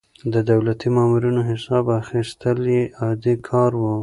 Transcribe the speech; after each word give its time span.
د 0.33 0.35
دولتي 0.51 0.87
مامورينو 0.95 1.41
حساب 1.49 1.85
اخيستل 2.01 2.57
يې 2.75 2.83
عادي 2.99 3.35
کار 3.49 3.71
و. 3.81 3.83